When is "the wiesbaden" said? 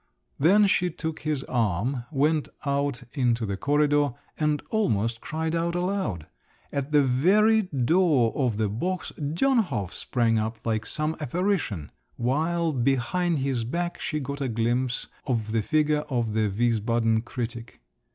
16.33-17.23